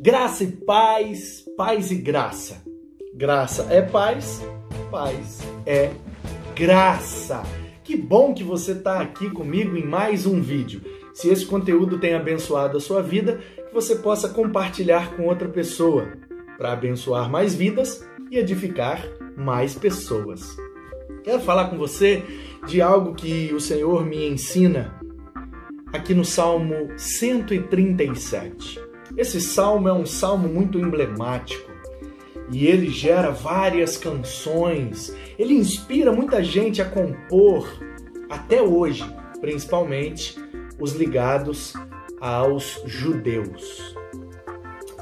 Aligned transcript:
Graça 0.00 0.44
e 0.44 0.52
paz, 0.52 1.44
paz 1.56 1.90
e 1.90 1.96
graça. 1.96 2.62
Graça 3.14 3.66
é 3.70 3.80
paz, 3.80 4.42
paz 4.90 5.40
é 5.64 5.90
graça. 6.54 7.42
Que 7.82 7.96
bom 7.96 8.34
que 8.34 8.44
você 8.44 8.72
está 8.72 9.00
aqui 9.00 9.30
comigo 9.30 9.76
em 9.76 9.84
mais 9.84 10.26
um 10.26 10.40
vídeo. 10.40 10.82
Se 11.14 11.28
esse 11.28 11.46
conteúdo 11.46 11.98
tem 11.98 12.14
abençoado 12.14 12.76
a 12.76 12.80
sua 12.80 13.02
vida, 13.02 13.40
que 13.68 13.74
você 13.74 13.96
possa 13.96 14.28
compartilhar 14.28 15.16
com 15.16 15.24
outra 15.24 15.48
pessoa 15.48 16.12
para 16.56 16.72
abençoar 16.72 17.30
mais 17.30 17.54
vidas 17.54 18.06
e 18.30 18.38
edificar 18.38 19.02
mais 19.36 19.74
pessoas. 19.74 20.56
Quero 21.24 21.40
falar 21.40 21.70
com 21.70 21.76
você 21.76 22.22
de 22.66 22.80
algo 22.80 23.14
que 23.14 23.52
o 23.52 23.60
Senhor 23.60 24.04
me 24.04 24.28
ensina 24.28 25.00
aqui 25.92 26.14
no 26.14 26.24
Salmo 26.24 26.88
137. 26.96 28.85
Esse 29.16 29.40
salmo 29.40 29.88
é 29.88 29.92
um 29.92 30.06
salmo 30.06 30.48
muito 30.48 30.78
emblemático 30.78 31.70
e 32.50 32.66
ele 32.66 32.88
gera 32.90 33.30
várias 33.30 33.96
canções. 33.96 35.14
Ele 35.38 35.54
inspira 35.54 36.12
muita 36.12 36.42
gente 36.42 36.80
a 36.80 36.84
compor 36.84 37.68
até 38.30 38.62
hoje, 38.62 39.04
principalmente 39.40 40.36
os 40.78 40.92
ligados 40.94 41.74
aos 42.20 42.80
judeus. 42.86 43.94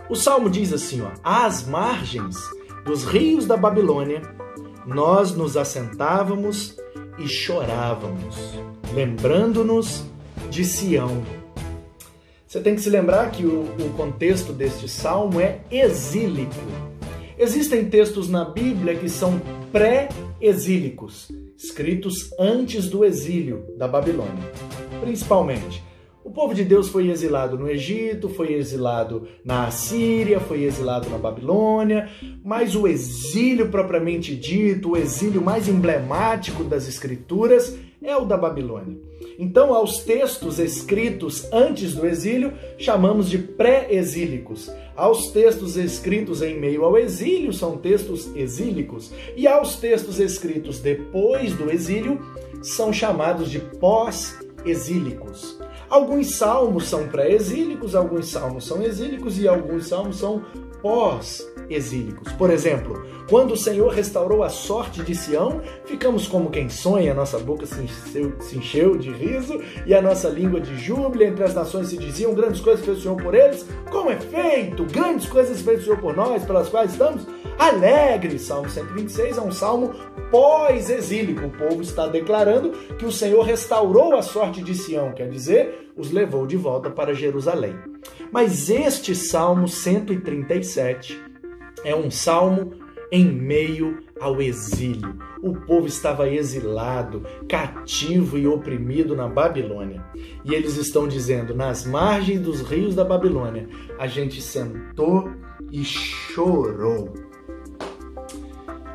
O 0.08 0.14
salmo 0.14 0.50
diz 0.50 0.72
assim, 0.72 1.02
ó: 1.02 1.10
"Às 1.22 1.66
margens 1.66 2.36
dos 2.84 3.04
rios 3.04 3.46
da 3.46 3.56
Babilônia, 3.56 4.22
nós 4.86 5.34
nos 5.34 5.56
assentávamos 5.56 6.76
e 7.18 7.26
chorávamos, 7.26 8.36
lembrando-nos 8.92 10.04
de 10.50 10.64
Sião. 10.64 11.22
Você 12.54 12.60
tem 12.60 12.76
que 12.76 12.82
se 12.82 12.88
lembrar 12.88 13.32
que 13.32 13.44
o, 13.44 13.62
o 13.62 13.92
contexto 13.96 14.52
deste 14.52 14.88
salmo 14.88 15.40
é 15.40 15.58
exílico. 15.72 16.54
Existem 17.36 17.86
textos 17.86 18.28
na 18.28 18.44
Bíblia 18.44 18.94
que 18.94 19.08
são 19.08 19.42
pré-exílicos, 19.72 21.32
escritos 21.58 22.30
antes 22.38 22.88
do 22.88 23.04
exílio 23.04 23.66
da 23.76 23.88
Babilônia, 23.88 24.52
principalmente. 25.00 25.82
O 26.22 26.30
povo 26.30 26.54
de 26.54 26.64
Deus 26.64 26.88
foi 26.88 27.10
exilado 27.10 27.58
no 27.58 27.68
Egito, 27.68 28.28
foi 28.28 28.54
exilado 28.54 29.26
na 29.44 29.66
Assíria, 29.66 30.38
foi 30.38 30.62
exilado 30.62 31.10
na 31.10 31.18
Babilônia, 31.18 32.08
mas 32.44 32.76
o 32.76 32.86
exílio 32.86 33.68
propriamente 33.68 34.34
dito, 34.36 34.92
o 34.92 34.96
exílio 34.96 35.42
mais 35.42 35.68
emblemático 35.68 36.62
das 36.62 36.86
Escrituras, 36.86 37.76
é 38.04 38.16
o 38.16 38.24
da 38.24 38.36
Babilônia. 38.36 38.96
Então, 39.38 39.74
aos 39.74 40.04
textos 40.04 40.58
escritos 40.58 41.48
antes 41.52 41.94
do 41.94 42.06
exílio, 42.06 42.52
chamamos 42.78 43.28
de 43.28 43.38
pré-exílicos. 43.38 44.70
Aos 44.94 45.32
textos 45.32 45.76
escritos 45.76 46.42
em 46.42 46.60
meio 46.60 46.84
ao 46.84 46.96
exílio, 46.96 47.52
são 47.52 47.76
textos 47.76 48.30
exílicos. 48.36 49.10
E 49.36 49.48
aos 49.48 49.76
textos 49.76 50.20
escritos 50.20 50.78
depois 50.78 51.52
do 51.54 51.70
exílio, 51.70 52.20
são 52.62 52.92
chamados 52.92 53.50
de 53.50 53.58
pós-exílicos. 53.58 55.58
Alguns 55.88 56.36
salmos 56.36 56.88
são 56.88 57.08
pré-exílicos, 57.08 57.94
alguns 57.94 58.28
salmos 58.28 58.66
são 58.66 58.82
exílicos 58.82 59.38
e 59.38 59.48
alguns 59.48 59.88
salmos 59.88 60.16
são 60.16 60.44
pós-exílicos. 60.84 62.30
Por 62.34 62.50
exemplo, 62.50 63.02
quando 63.26 63.52
o 63.52 63.56
Senhor 63.56 63.90
restaurou 63.90 64.42
a 64.42 64.50
sorte 64.50 65.02
de 65.02 65.14
Sião, 65.14 65.62
ficamos 65.86 66.28
como 66.28 66.50
quem 66.50 66.68
sonha, 66.68 67.14
nossa 67.14 67.38
boca 67.38 67.64
se 67.64 67.80
encheu, 67.80 68.34
se 68.38 68.58
encheu 68.58 68.98
de 68.98 69.10
riso 69.10 69.58
e 69.86 69.94
a 69.94 70.02
nossa 70.02 70.28
língua 70.28 70.60
de 70.60 70.76
júbilo. 70.76 71.24
Entre 71.24 71.42
as 71.42 71.54
nações 71.54 71.88
se 71.88 71.96
diziam: 71.96 72.34
grandes 72.34 72.60
coisas 72.60 72.84
fez 72.84 72.98
o 72.98 73.00
Senhor 73.00 73.16
por 73.16 73.34
eles. 73.34 73.66
Como 73.90 74.10
é 74.10 74.16
feito? 74.20 74.84
Grandes 74.84 75.26
coisas 75.26 75.62
fez 75.62 75.80
o 75.80 75.84
Senhor 75.84 75.98
por 75.98 76.14
nós, 76.14 76.44
pelas 76.44 76.68
quais 76.68 76.92
estamos 76.92 77.26
alegres. 77.58 78.42
Salmo 78.42 78.68
126 78.68 79.38
é 79.38 79.40
um 79.40 79.52
salmo 79.52 79.94
pós-exílico. 80.30 81.46
O 81.46 81.50
povo 81.50 81.80
está 81.80 82.06
declarando 82.06 82.72
que 82.98 83.06
o 83.06 83.12
Senhor 83.12 83.42
restaurou 83.42 84.14
a 84.14 84.20
sorte 84.20 84.62
de 84.62 84.74
Sião, 84.74 85.12
quer 85.12 85.30
dizer, 85.30 85.83
os 85.96 86.10
levou 86.10 86.46
de 86.46 86.56
volta 86.56 86.90
para 86.90 87.14
Jerusalém. 87.14 87.74
Mas 88.32 88.68
este 88.68 89.14
Salmo 89.14 89.68
137 89.68 91.20
é 91.84 91.94
um 91.94 92.10
salmo 92.10 92.72
em 93.12 93.24
meio 93.24 94.02
ao 94.20 94.40
exílio. 94.40 95.16
O 95.42 95.54
povo 95.54 95.86
estava 95.86 96.28
exilado, 96.28 97.22
cativo 97.48 98.36
e 98.38 98.46
oprimido 98.46 99.14
na 99.14 99.28
Babilônia. 99.28 100.04
E 100.44 100.54
eles 100.54 100.76
estão 100.76 101.06
dizendo: 101.06 101.54
nas 101.54 101.86
margens 101.86 102.40
dos 102.40 102.60
rios 102.62 102.94
da 102.94 103.04
Babilônia, 103.04 103.68
a 103.98 104.06
gente 104.06 104.40
sentou 104.40 105.30
e 105.70 105.84
chorou. 105.84 107.12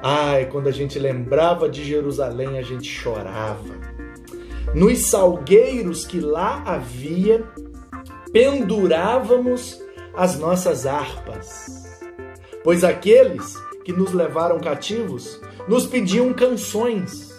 Ai, 0.01 0.45
quando 0.45 0.67
a 0.67 0.71
gente 0.71 0.97
lembrava 0.97 1.69
de 1.69 1.83
Jerusalém, 1.83 2.57
a 2.57 2.61
gente 2.61 2.89
chorava. 2.89 3.99
Nos 4.73 5.07
salgueiros 5.07 6.05
que 6.05 6.19
lá 6.19 6.63
havia, 6.65 7.43
pendurávamos 8.31 9.81
as 10.13 10.37
nossas 10.37 10.85
harpas. 10.85 11.99
Pois 12.63 12.83
aqueles 12.83 13.55
que 13.83 13.91
nos 13.91 14.11
levaram 14.11 14.59
cativos 14.59 15.41
nos 15.67 15.87
pediam 15.87 16.31
canções, 16.33 17.29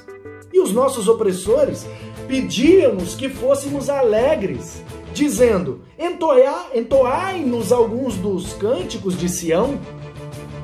e 0.53 0.61
os 0.61 0.73
nossos 0.73 1.09
opressores 1.09 1.87
pediam-nos 2.27 3.15
que 3.15 3.29
fôssemos 3.29 3.89
alegres, 3.89 4.83
dizendo: 5.13 5.83
Entoai-nos 6.75 7.71
alguns 7.71 8.17
dos 8.17 8.55
cânticos 8.55 9.17
de 9.17 9.29
Sião. 9.29 9.79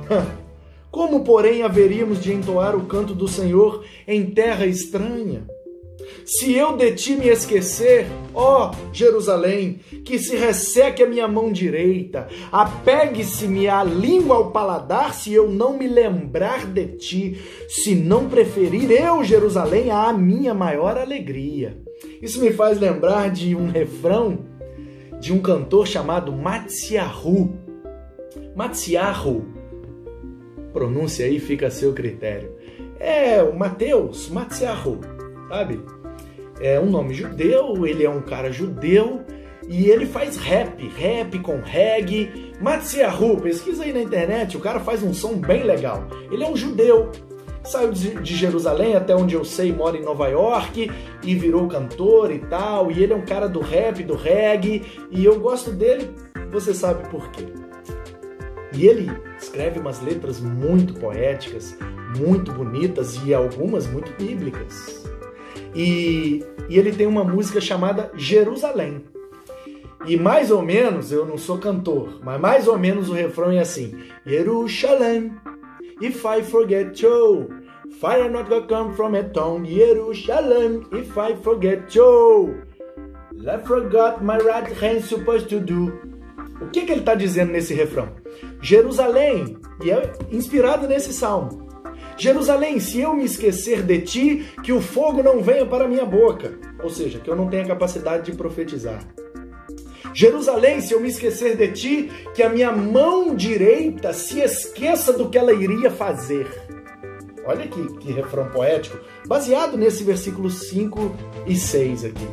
Como, 0.90 1.22
porém, 1.22 1.62
haveríamos 1.62 2.20
de 2.22 2.32
entoar 2.32 2.74
o 2.74 2.86
canto 2.86 3.14
do 3.14 3.28
Senhor 3.28 3.84
em 4.08 4.30
terra 4.30 4.66
estranha? 4.66 5.46
Se 6.24 6.54
eu 6.54 6.76
de 6.76 6.92
ti 6.92 7.16
me 7.16 7.28
esquecer, 7.28 8.06
ó 8.34 8.72
Jerusalém, 8.92 9.80
que 10.04 10.18
se 10.18 10.36
resseque 10.36 11.02
a 11.02 11.08
minha 11.08 11.28
mão 11.28 11.52
direita, 11.52 12.28
apegue-se-me 12.50 13.68
a 13.68 13.84
língua 13.84 14.36
ao 14.36 14.50
paladar, 14.50 15.14
se 15.14 15.32
eu 15.32 15.48
não 15.48 15.76
me 15.76 15.86
lembrar 15.86 16.66
de 16.66 16.86
ti, 16.96 17.40
se 17.68 17.94
não 17.94 18.28
preferir 18.28 18.90
eu, 18.90 19.22
Jerusalém, 19.22 19.90
a 19.90 20.12
minha 20.12 20.54
maior 20.54 20.96
alegria. 20.96 21.76
Isso 22.20 22.40
me 22.40 22.52
faz 22.52 22.78
lembrar 22.78 23.30
de 23.30 23.54
um 23.54 23.68
refrão 23.68 24.38
de 25.20 25.32
um 25.32 25.40
cantor 25.40 25.86
chamado 25.86 26.32
Matsiahu. 26.32 27.56
Matsiahu, 28.54 29.44
pronúncia 30.72 31.26
aí 31.26 31.38
fica 31.38 31.66
a 31.68 31.70
seu 31.70 31.92
critério. 31.92 32.52
É 32.98 33.42
o 33.42 33.56
Mateus 33.56 34.28
Matsiahu, 34.28 35.00
sabe? 35.48 35.80
É 36.60 36.80
um 36.80 36.90
nome 36.90 37.14
judeu, 37.14 37.86
ele 37.86 38.04
é 38.04 38.10
um 38.10 38.22
cara 38.22 38.50
judeu 38.50 39.22
e 39.68 39.90
ele 39.90 40.06
faz 40.06 40.36
rap, 40.36 40.86
rap 40.88 41.38
com 41.40 41.60
reggae. 41.60 42.52
Matsiahu, 42.60 43.40
pesquisa 43.40 43.84
aí 43.84 43.92
na 43.92 44.00
internet, 44.00 44.56
o 44.56 44.60
cara 44.60 44.80
faz 44.80 45.02
um 45.02 45.12
som 45.12 45.34
bem 45.34 45.64
legal. 45.64 46.06
Ele 46.30 46.44
é 46.44 46.48
um 46.48 46.56
judeu, 46.56 47.10
saiu 47.64 47.90
de 47.90 48.36
Jerusalém, 48.36 48.94
até 48.94 49.14
onde 49.14 49.34
eu 49.34 49.44
sei, 49.44 49.72
mora 49.72 49.96
em 49.96 50.02
Nova 50.02 50.28
York 50.28 50.90
e 51.22 51.34
virou 51.34 51.66
cantor 51.68 52.30
e 52.30 52.38
tal. 52.38 52.90
E 52.90 53.02
ele 53.02 53.12
é 53.12 53.16
um 53.16 53.24
cara 53.24 53.48
do 53.48 53.60
rap, 53.60 54.02
do 54.02 54.14
reggae, 54.14 54.84
e 55.10 55.24
eu 55.24 55.38
gosto 55.40 55.70
dele, 55.70 56.10
você 56.50 56.72
sabe 56.72 57.08
por 57.08 57.30
quê. 57.30 57.46
E 58.72 58.86
ele 58.86 59.10
escreve 59.38 59.80
umas 59.80 60.00
letras 60.00 60.40
muito 60.40 60.94
poéticas, 60.94 61.76
muito 62.18 62.52
bonitas 62.52 63.18
e 63.24 63.34
algumas 63.34 63.86
muito 63.86 64.12
bíblicas. 64.12 65.04
E, 65.76 66.42
e 66.70 66.78
ele 66.78 66.90
tem 66.90 67.06
uma 67.06 67.22
música 67.22 67.60
chamada 67.60 68.10
Jerusalém. 68.16 69.04
E 70.06 70.16
mais 70.16 70.50
ou 70.50 70.62
menos, 70.62 71.12
eu 71.12 71.26
não 71.26 71.36
sou 71.36 71.58
cantor, 71.58 72.18
mas 72.24 72.40
mais 72.40 72.66
ou 72.66 72.78
menos 72.78 73.10
o 73.10 73.12
refrão 73.12 73.50
é 73.50 73.58
assim: 73.58 73.94
Jerusalém, 74.24 75.32
if 76.00 76.24
I 76.24 76.42
forget 76.42 77.02
you, 77.02 77.48
fire 78.00 78.30
not 78.30 78.48
gonna 78.48 78.66
come 78.66 78.94
from 78.94 79.14
a 79.16 79.24
tongue. 79.24 79.68
Jerusalem, 79.68 80.86
if 80.92 81.10
I 81.14 81.36
forget 81.42 81.94
you, 81.94 82.54
I 83.34 83.58
forgot 83.66 84.22
my 84.22 84.38
right 84.38 84.72
hand 84.80 85.02
supposed 85.02 85.48
to 85.50 85.60
do. 85.60 85.92
O 86.62 86.70
que, 86.70 86.86
que 86.86 86.92
ele 86.92 87.00
está 87.00 87.14
dizendo 87.14 87.52
nesse 87.52 87.74
refrão? 87.74 88.08
Jerusalém, 88.62 89.58
e 89.84 89.90
é 89.90 90.10
inspirado 90.32 90.88
nesse 90.88 91.12
salmo. 91.12 91.65
Jerusalém, 92.16 92.80
se 92.80 93.00
eu 93.00 93.14
me 93.14 93.24
esquecer 93.24 93.82
de 93.82 94.00
ti, 94.00 94.46
que 94.62 94.72
o 94.72 94.80
fogo 94.80 95.22
não 95.22 95.42
venha 95.42 95.66
para 95.66 95.86
minha 95.86 96.04
boca. 96.04 96.58
Ou 96.82 96.88
seja, 96.88 97.18
que 97.18 97.28
eu 97.28 97.36
não 97.36 97.48
tenha 97.48 97.66
capacidade 97.66 98.30
de 98.30 98.36
profetizar. 98.36 99.06
Jerusalém, 100.14 100.80
se 100.80 100.94
eu 100.94 101.00
me 101.00 101.08
esquecer 101.08 101.56
de 101.56 101.68
ti, 101.72 102.10
que 102.34 102.42
a 102.42 102.48
minha 102.48 102.72
mão 102.72 103.34
direita 103.34 104.14
se 104.14 104.40
esqueça 104.40 105.12
do 105.12 105.28
que 105.28 105.36
ela 105.36 105.52
iria 105.52 105.90
fazer. 105.90 106.46
Olha 107.44 107.68
que, 107.68 107.98
que 107.98 108.12
refrão 108.12 108.48
poético, 108.48 108.98
baseado 109.26 109.76
nesse 109.76 110.02
versículo 110.02 110.50
5 110.50 111.14
e 111.46 111.54
6 111.54 112.06
aqui. 112.06 112.28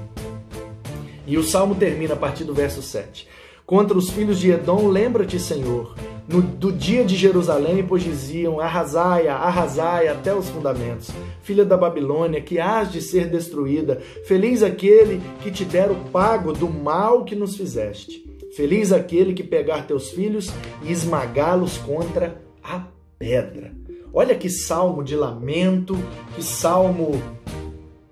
E 1.28 1.38
o 1.38 1.44
salmo 1.44 1.76
termina 1.76 2.14
a 2.14 2.18
partir 2.18 2.46
do 2.46 2.54
verso 2.54 2.82
7. 2.82 3.28
Contra 3.74 3.98
os 3.98 4.12
filhos 4.12 4.40
de 4.40 4.52
Edom, 4.52 4.88
lembra-te, 4.88 5.40
Senhor, 5.40 5.96
no, 6.30 6.44
do 6.44 6.72
dia 6.72 7.04
de 7.04 7.16
Jerusalém, 7.16 7.84
pois 7.84 8.04
diziam: 8.04 8.60
Arrasaia, 8.60 9.34
arrasaia 9.34 10.12
até 10.12 10.32
os 10.32 10.48
fundamentos. 10.48 11.10
Filha 11.42 11.66
da 11.66 11.76
Babilônia, 11.76 12.40
que 12.40 12.60
hás 12.60 12.92
de 12.92 13.02
ser 13.02 13.32
destruída, 13.32 14.00
feliz 14.28 14.62
aquele 14.62 15.20
que 15.42 15.50
te 15.50 15.66
der 15.66 15.90
o 15.90 15.96
pago 16.12 16.54
do 16.54 16.70
mal 16.70 17.26
que 17.26 17.36
nos 17.36 17.58
fizeste. 17.58 18.24
Feliz 18.56 18.92
aquele 18.92 19.34
que 19.34 19.44
pegar 19.44 19.88
teus 19.88 20.12
filhos 20.12 20.52
e 20.84 20.92
esmagá-los 20.92 21.80
contra 21.80 22.40
a 22.62 22.86
pedra. 23.18 23.74
Olha 24.14 24.36
que 24.36 24.52
salmo 24.52 25.04
de 25.04 25.16
lamento, 25.16 25.98
que 26.36 26.44
salmo 26.44 27.20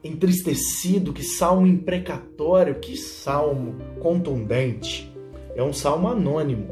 entristecido, 0.04 1.14
que 1.14 1.24
salmo 1.24 1.68
imprecatório, 1.68 2.80
que 2.80 2.98
salmo 2.98 3.76
contundente. 4.00 5.11
É 5.56 5.64
um 5.64 5.74
salmo 5.74 6.08
anônimo. 6.08 6.70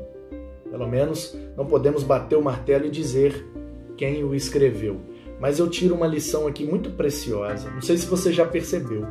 Pelo 0.70 0.88
menos 0.88 1.36
não 1.58 1.66
podemos 1.66 2.04
bater 2.04 2.38
o 2.38 2.44
martelo 2.44 2.86
e 2.86 2.92
dizer 2.92 3.46
quem 3.98 4.24
o 4.24 4.34
escreveu. 4.34 5.02
Mas 5.40 5.58
eu 5.58 5.70
tiro 5.70 5.96
uma 5.96 6.08
lição 6.08 6.48
aqui 6.48 6.66
muito 6.66 6.92
preciosa. 6.92 7.70
Não 7.72 7.82
sei 7.82 7.98
se 7.98 8.06
você 8.06 8.32
já 8.32 8.46
percebeu. 8.46 9.06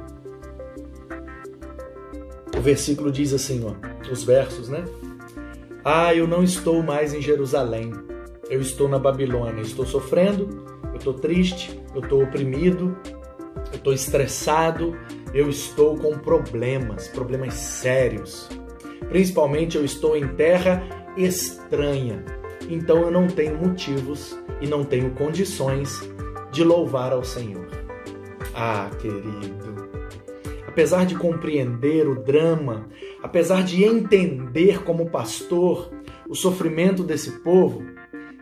O 2.57 2.61
versículo 2.61 3.11
diz 3.11 3.33
assim, 3.33 3.65
ó, 3.65 4.11
os 4.11 4.25
versos, 4.25 4.69
né? 4.69 4.85
Ah, 5.85 6.15
eu 6.15 6.27
não 6.27 6.43
estou 6.43 6.83
mais 6.83 7.15
em 7.15 7.23
Jerusalém. 7.23 7.93
Eu 8.51 8.61
estou 8.61 8.89
na 8.89 8.99
Babilônia. 8.99 9.63
Estou 9.63 9.87
sofrendo, 9.87 10.49
eu 10.91 10.97
estou 10.97 11.15
triste, 11.15 11.81
eu 11.95 12.01
estou 12.01 12.23
oprimido, 12.23 12.97
eu 13.73 13.77
estou 13.77 13.93
estressado, 13.93 14.97
eu 15.33 15.49
estou 15.49 15.97
com 15.97 16.19
problemas, 16.19 17.09
problemas 17.09 17.55
sérios. 17.55 18.49
Principalmente 19.09 19.77
eu 19.77 19.85
estou 19.85 20.17
em 20.17 20.29
terra 20.29 20.83
estranha. 21.17 22.25
Então 22.69 23.03
eu 23.03 23.11
não 23.11 23.27
tenho 23.27 23.57
motivos 23.57 24.39
e 24.61 24.67
não 24.67 24.85
tenho 24.85 25.11
condições 25.13 26.09
de 26.51 26.63
louvar 26.65 27.13
ao 27.13 27.25
Senhor. 27.25 27.69
Ah, 28.55 28.91
querido, 28.99 29.89
apesar 30.67 31.07
de 31.07 31.15
compreender 31.15 32.09
o 32.09 32.23
drama, 32.23 32.89
apesar 33.23 33.63
de 33.63 33.85
entender 33.85 34.83
como 34.83 35.11
pastor 35.11 35.91
o 36.29 36.35
sofrimento 36.35 37.03
desse 37.03 37.41
povo, 37.41 37.83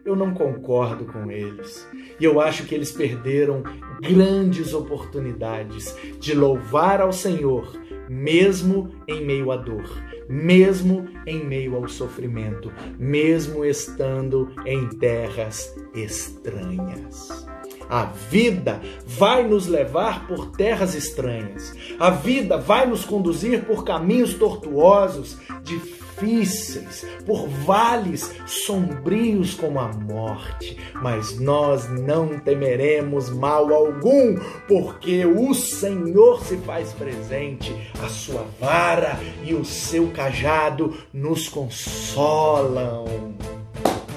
eu 0.05 0.15
não 0.15 0.33
concordo 0.33 1.05
com 1.05 1.31
eles. 1.31 1.87
E 2.19 2.25
eu 2.25 2.41
acho 2.41 2.65
que 2.65 2.75
eles 2.75 2.93
perderam 2.93 3.63
grandes 4.01 4.73
oportunidades 4.73 5.97
de 6.21 6.35
louvar 6.35 7.01
ao 7.01 7.13
Senhor, 7.13 7.73
mesmo 8.09 8.91
em 9.09 9.25
meio 9.25 9.51
à 9.51 9.57
dor, 9.57 10.03
mesmo 10.29 11.07
em 11.27 11.45
meio 11.45 11.77
ao 11.77 11.89
sofrimento, 11.89 12.73
mesmo 12.99 13.65
estando 13.65 14.51
em 14.65 14.89
terras 14.89 15.75
estranhas. 15.95 17.47
A 17.89 18.05
vida 18.05 18.81
vai 19.05 19.47
nos 19.47 19.67
levar 19.67 20.27
por 20.27 20.51
terras 20.53 20.95
estranhas. 20.95 21.73
A 21.99 22.11
vida 22.11 22.57
vai 22.57 22.87
nos 22.87 23.05
conduzir 23.05 23.65
por 23.65 23.85
caminhos 23.85 24.35
tortuosos, 24.35 25.39
difíceis, 25.63 27.07
por 27.25 27.47
vales 27.49 28.35
sombrios 28.47 29.55
como 29.55 29.79
a 29.79 29.89
morte. 29.89 30.77
Mas 30.95 31.39
nós 31.39 31.89
não 31.89 32.39
temeremos 32.41 33.31
mal 33.31 33.73
algum, 33.73 34.37
porque 34.67 35.25
o 35.25 35.55
Senhor 35.55 36.43
se 36.43 36.57
faz 36.59 36.93
presente. 36.93 37.75
A 38.03 38.09
sua 38.09 38.47
vara 38.61 39.19
e 39.45 39.55
o 39.55 39.65
seu 39.65 40.11
cajado 40.11 40.97
nos 41.13 41.49
consolam. 41.49 43.05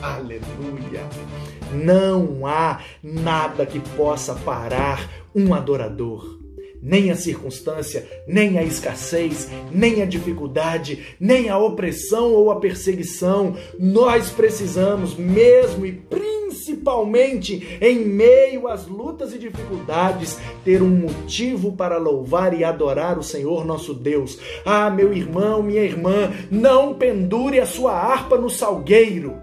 Aleluia! 0.02 1.59
Não 1.74 2.46
há 2.46 2.82
nada 3.04 3.66
que 3.66 3.80
possa 3.80 4.34
parar 4.34 5.10
um 5.36 5.54
adorador. 5.54 6.40
Nem 6.82 7.12
a 7.12 7.16
circunstância, 7.16 8.08
nem 8.26 8.58
a 8.58 8.64
escassez, 8.64 9.50
nem 9.70 10.02
a 10.02 10.06
dificuldade, 10.06 11.16
nem 11.20 11.50
a 11.50 11.58
opressão 11.58 12.34
ou 12.34 12.52
a 12.52 12.60
perseguição. 12.60 13.58
Nós 13.78 14.30
precisamos, 14.30 15.14
mesmo 15.16 15.86
e 15.86 15.92
principalmente 15.92 17.78
em 17.82 18.06
meio 18.06 18.68
às 18.68 18.88
lutas 18.88 19.34
e 19.34 19.38
dificuldades, 19.38 20.40
ter 20.64 20.82
um 20.82 20.90
motivo 20.90 21.74
para 21.74 21.98
louvar 21.98 22.58
e 22.58 22.64
adorar 22.64 23.20
o 23.20 23.24
Senhor 23.24 23.66
nosso 23.66 23.94
Deus. 23.94 24.40
Ah, 24.66 24.90
meu 24.90 25.12
irmão, 25.14 25.62
minha 25.62 25.84
irmã, 25.84 26.32
não 26.50 26.94
pendure 26.94 27.60
a 27.60 27.66
sua 27.66 27.92
harpa 27.92 28.38
no 28.38 28.50
salgueiro. 28.50 29.36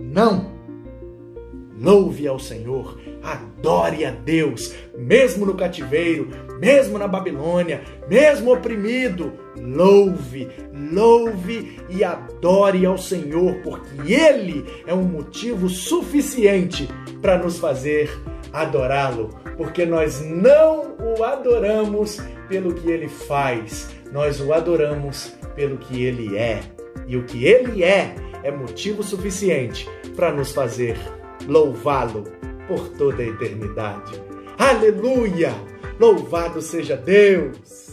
Não! 0.00 0.55
Louve 1.78 2.26
ao 2.26 2.38
Senhor, 2.38 2.98
adore 3.22 4.04
a 4.04 4.10
Deus, 4.10 4.74
mesmo 4.96 5.44
no 5.44 5.54
cativeiro, 5.54 6.28
mesmo 6.58 6.98
na 6.98 7.06
Babilônia, 7.06 7.82
mesmo 8.08 8.52
oprimido. 8.52 9.32
Louve, 9.56 10.48
louve 10.92 11.78
e 11.90 12.02
adore 12.02 12.86
ao 12.86 12.96
Senhor, 12.96 13.56
porque 13.62 14.12
Ele 14.12 14.64
é 14.86 14.94
um 14.94 15.02
motivo 15.02 15.68
suficiente 15.68 16.88
para 17.20 17.38
nos 17.38 17.58
fazer 17.58 18.10
adorá-lo, 18.52 19.28
porque 19.56 19.84
nós 19.84 20.20
não 20.24 20.96
o 20.98 21.22
adoramos 21.22 22.20
pelo 22.48 22.74
que 22.74 22.90
ele 22.90 23.08
faz, 23.08 23.90
nós 24.12 24.40
o 24.40 24.52
adoramos 24.52 25.32
pelo 25.54 25.76
que 25.76 26.02
ele 26.02 26.36
é. 26.36 26.60
E 27.06 27.16
o 27.16 27.24
que 27.24 27.44
ele 27.44 27.84
é 27.84 28.14
é 28.42 28.50
motivo 28.50 29.02
suficiente 29.02 29.88
para 30.14 30.32
nos 30.32 30.52
fazer 30.52 30.96
louvá-lo 31.46 32.24
por 32.68 32.88
toda 32.90 33.22
a 33.22 33.26
eternidade. 33.26 34.20
Aleluia! 34.58 35.54
Louvado 35.98 36.60
seja 36.60 36.96
Deus! 36.96 37.85